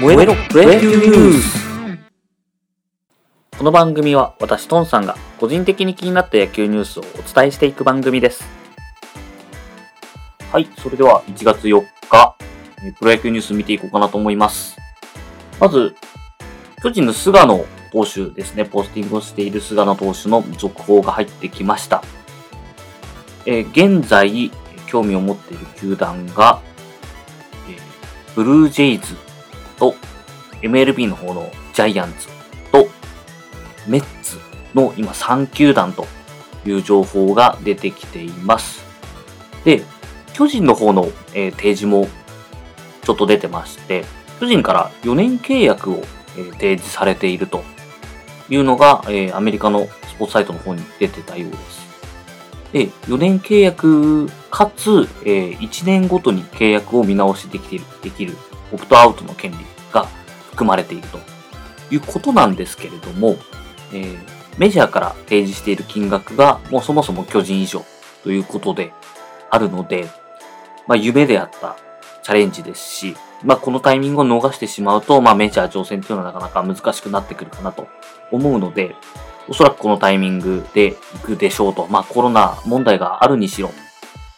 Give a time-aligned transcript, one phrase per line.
[0.00, 1.64] 燃えろプロ野球ニュース
[3.56, 8.44] この番組は私トンさんが個人的に気になった野球ニュースをお伝えしていく番組です。
[10.50, 11.80] はいそれでは1月4
[12.10, 12.36] 日
[12.82, 14.76] えープロ野球ニュース見ていこうかなと思います。
[15.60, 15.94] まず
[16.82, 18.64] 巨人の菅野投手ですね。
[18.64, 22.02] ポスティングをしている菅野投手の続報が入ってきました。
[23.46, 24.50] えー現在
[24.88, 26.60] 興味を持っている球団が、
[27.68, 27.78] えー
[28.34, 29.14] ブルージェイズ
[29.78, 29.94] と
[30.62, 32.28] MLB の方のジャイアンツ
[32.72, 32.88] と
[33.86, 34.38] メッツ
[34.74, 36.06] の今3球団と
[36.66, 38.84] いう情報が出てきています。
[39.64, 39.82] で、
[40.32, 42.08] 巨人の方の、えー提示も
[43.02, 44.04] ちょっと出てまして、
[44.40, 46.02] 巨人から4年契約を、
[46.36, 47.62] えー提示されていると
[48.48, 51.84] いうのが、えーアメリカのスポーツサイトの方に出てたようです。
[52.72, 58.36] で、4年契約かつ、えー1年ごとに契約を見直しできている、できる
[58.74, 59.58] オプトアウトの権利
[59.92, 60.06] が
[60.50, 61.18] 含まれていると
[61.90, 63.36] いうことなんですけれども、
[63.92, 67.84] えーメジャーから提示している金額がもうそもそも巨人以上
[68.22, 68.92] ということで
[69.50, 70.08] あるので、
[70.86, 71.76] まあ夢であった
[72.22, 77.88] チャレンジですし、まあこのタイミングを逃してしまうと、まあメジャー挑戦っていうのはなかなか難しくなってくるかなと
[78.30, 78.94] 思うので、
[79.48, 81.88] おそらくこのタイミングで行くでしょうと。
[81.88, 83.72] まあコロナ問題があるにしろ、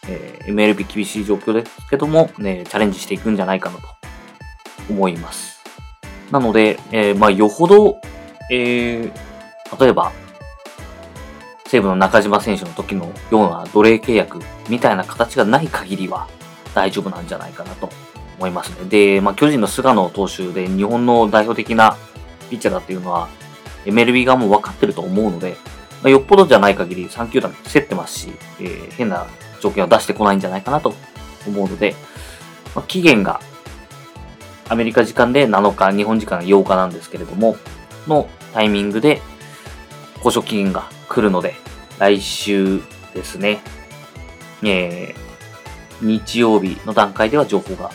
[0.07, 3.87] えー MLB 厳しい状況ですけども、ね、チャレンジしていくんじゃないかなと
[4.89, 5.61] 思います。
[6.31, 7.99] なので、えーまあよほど、
[8.51, 9.11] えー
[9.79, 10.13] 例えば、
[11.67, 16.27] 西武の中島選手の時のような奴隷契約みたいな形がない限りは
[16.73, 17.89] 大丈夫なんじゃないかなと
[18.37, 18.87] 思いますね。
[18.87, 21.97] で、まあ巨人の菅野投手で日本の代表的な
[22.49, 23.27] ピッチャーだっていうのは
[23.85, 25.57] MLB 側も分かってると思うので、
[26.01, 28.29] まあ、よっぽどじゃない限り3球団競ってますし、
[28.61, 29.27] えー変な
[29.59, 30.93] 条件を出してこないんじゃないかなと
[31.47, 31.95] 思うので、
[32.75, 33.41] まあ、期限が
[34.69, 37.57] アメリカ時間で7日、日本時間8日なんですけれども、
[38.07, 39.21] のタイミングで
[40.17, 41.55] 交渉期限が来るので、
[41.99, 42.81] 来週
[43.13, 43.59] ですね、
[44.63, 45.27] えー
[45.99, 47.89] 日曜日の段階では情報が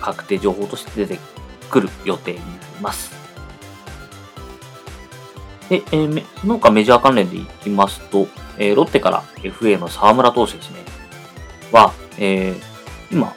[0.00, 1.20] 確定情報として出て
[1.68, 2.48] くる予定になり
[2.80, 3.10] ます。
[5.68, 10.76] で、えーその他メジャー関連でいきますと、えーロッテから FA の沢村投手ですね、
[11.72, 12.62] は、えー
[13.10, 13.34] 今、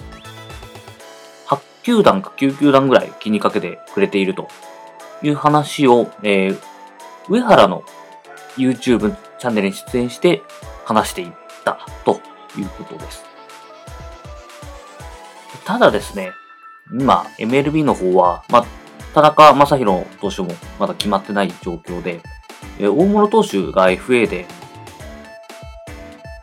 [1.84, 4.48] 球団か9球団ぐらい気にかけてくれていると
[5.24, 6.72] いう話を、えー
[7.30, 7.84] 上原の
[8.58, 10.42] YouTube チャンネルに出演して
[10.86, 11.32] 話していっ
[11.64, 12.20] たと
[12.58, 13.24] いうことです。
[15.64, 16.32] ただですね、
[16.92, 18.66] 今、MLB の方は、まあ、
[19.14, 20.50] 田中将大投手も
[20.80, 22.22] まだ決まってない状況で、
[22.80, 24.46] えー大室投手が FA で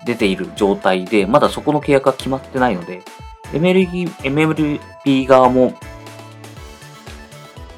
[0.06, 3.02] 出ている状態で、まだそこの契約が決まってないので、
[3.52, 5.74] MLB, MLB 側も、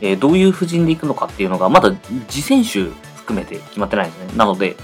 [0.00, 1.92] えーどういう布陣で行くのかっていうのが、まだ
[2.28, 4.32] 次選手含めて決まってないんですね。
[4.36, 4.76] なので、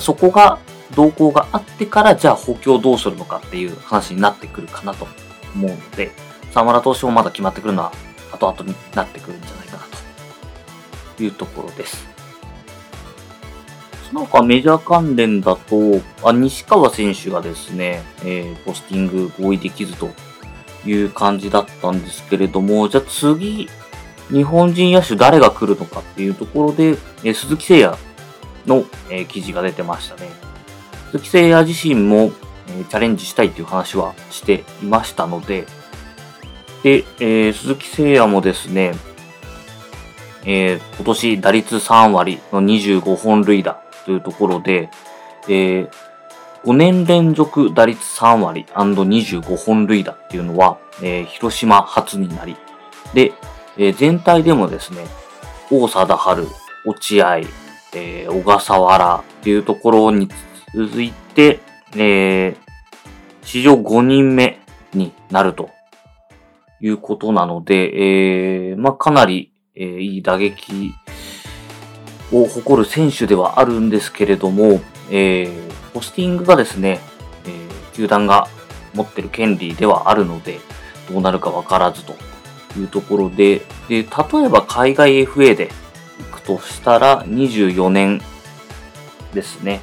[0.00, 0.58] そこが、
[0.94, 5.06] 動向があってから、じゃあ補強どうするのかっていう話になってくるかなと
[5.54, 6.12] 思うので、
[6.52, 7.92] 沢村投手もまだ決まってくるのは、
[8.32, 9.82] 後々になってくるんじゃないかな
[11.16, 12.06] というところです。
[14.08, 20.10] その他メジャー関連だと、あ西川選手がですね、えーポスティング合意できずと
[20.86, 23.68] いう感じだったんですけれども、じゃあ次、
[24.30, 27.98] 日本人野手誰が来るのかっていうところで、え鈴木誠也
[28.66, 30.28] の、え記事が出てましたね。
[31.12, 32.32] 鈴木誠也自身も、
[32.68, 35.66] えチャレンジしたいっていう話はしていましたので、
[36.82, 38.94] で、えー鈴木誠也もですね、
[40.44, 44.90] えー今年打率3割の25本塁打というところで、
[45.48, 45.88] え
[46.64, 52.56] 5年連続打率3割 &25 本塁打っていうのは、えー広島初になり、
[53.12, 53.32] で、
[53.76, 55.04] えー全体でもですね、
[55.70, 56.48] 王貞治、
[56.86, 57.38] 落合、
[57.94, 60.28] えー小笠原っていうところに
[60.74, 61.60] 続いて、
[61.96, 62.56] えー
[63.42, 64.58] 史上5人目
[64.94, 65.68] になると
[66.80, 70.92] いうことなので、えーまあ、かなり、えーいい打撃
[72.32, 77.00] を誇る選手ではあるんですけれども、えーポスティングがですね、
[77.46, 78.48] えー球団が
[78.92, 80.58] 持ってる権利ではあるので、
[81.08, 82.16] どうなるかわからずと
[82.76, 85.70] いうところで、で、例えば海外 FA で
[86.32, 88.20] 行くとしたら24年
[89.32, 89.80] ですね、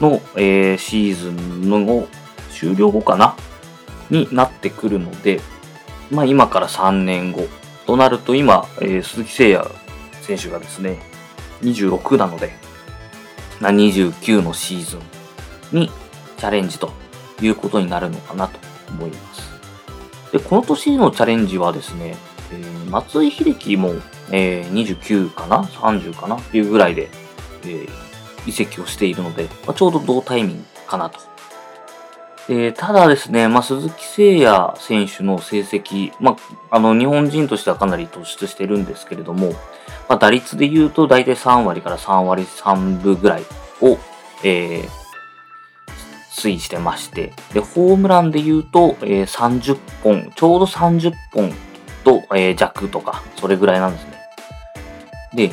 [0.00, 2.08] の、えーシーズンの
[2.50, 3.36] 終了後かな
[4.10, 5.40] になってくるので、
[6.10, 7.46] まあ今から3年後
[7.86, 9.82] となると今、えー鈴木誠也
[10.22, 10.98] 選手がですね、
[11.62, 12.52] 26なので、
[13.60, 15.21] 29のシーズン
[15.72, 15.90] に
[16.36, 16.92] チャレンジと
[17.40, 18.58] いうことになるのかなと
[18.90, 19.52] 思います。
[20.32, 22.16] で、この年のチャレンジはですね、
[22.52, 23.94] えー、松井秀喜も、
[24.30, 27.10] えー、29かな ?30 かなっていうぐらいで、
[27.64, 27.88] えー、
[28.46, 31.20] 移籍をしているので、まあ、ちょうど同タイミングかなと。
[32.48, 36.36] えただですね、まあ、鈴木誠也選手の成績、ま
[36.70, 39.52] あ、あの、日本人としてはかなり突出してるんですけれども、
[40.08, 43.42] まあ、打率で言うと大体3割から3割3分ぐらい
[43.80, 43.98] を、
[44.42, 45.01] えー、
[46.32, 51.52] 推移してまして、で、ホームランで言うと、えー、30本、ちょうど30本
[52.04, 54.12] と、えー、弱とか、それぐらいなんですね。
[55.34, 55.52] で、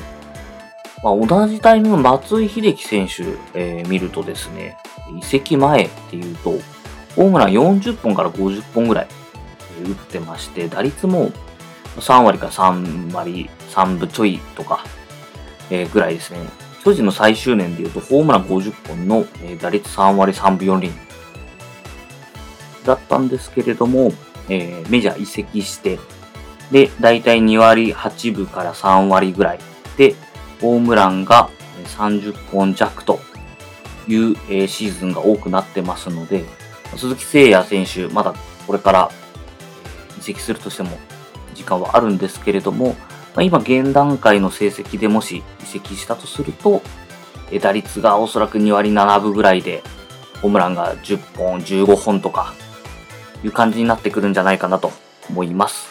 [1.03, 3.23] まあ、同じタイミング松井秀喜選手、
[3.53, 4.77] えー、見るとですね、
[5.19, 6.51] 移籍前っていうと、
[7.15, 9.07] ホームラン40本から50本ぐらい
[9.83, 11.31] 打ってまして、打率も
[11.97, 14.85] 3割から3割、3分ちょいとか、
[15.69, 16.68] えー、ぐらいですね。
[16.83, 20.91] 巨人の最終年で言うと、ホームラン50本の、え、打率3割3分4厘
[22.85, 24.11] だったんですけれども、
[24.47, 25.99] えー、メジャー移籍して、
[26.71, 29.59] で、だいたい2割8分から3割ぐらい
[29.97, 30.15] で、
[30.61, 31.49] ホームランが
[31.97, 33.19] 30本弱と
[34.07, 36.45] いう、え、シーズンが多くなってますので、
[36.95, 38.33] 鈴木誠也選手、まだ
[38.65, 39.11] これから
[40.17, 40.97] 移籍するとしても
[41.53, 42.95] 時間はあるんですけれども、
[43.35, 46.81] まあ、今現段階の成績でもし移籍したとすると、
[47.61, 49.83] 打率がおそらく2割7分ぐらいで、
[50.41, 52.53] ホームランが10本、15本とか、
[53.43, 54.91] いう感じになってくるんじゃないかなと
[55.29, 55.89] 思います。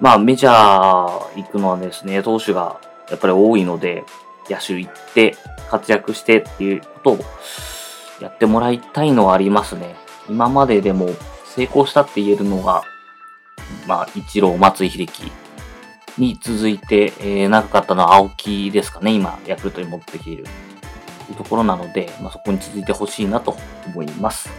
[0.00, 4.04] まあメジャー行くのはですね、投手がやっぱり多いので、
[4.48, 5.36] 野手行って
[5.70, 7.18] 活躍してっていうことを
[8.20, 9.96] やってもらいたいのはありますね。
[10.28, 11.10] 今まででも
[11.44, 12.82] 成功したって言えるのが、
[13.86, 15.30] まあ、一郎、松井秀喜
[16.18, 20.50] に続いて、えー、長かったのは青木ですかね、今、ヤクルトに持ってきていると
[21.32, 23.56] いうところなので、まあ、そこに続いてほしいなと
[23.86, 24.50] 思います。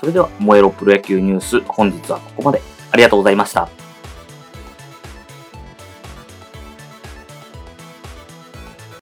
[0.00, 2.60] それでは、燃えろプロ野球ニュース、本日はここまで。
[2.90, 3.87] ありがとうございました。